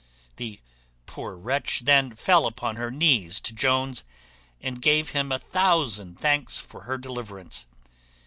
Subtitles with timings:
[0.37, 0.59] The
[1.05, 4.03] poor wretch then fell upon her knees to Jones,
[4.59, 7.67] and gave him a thousand thanks for her deliverance.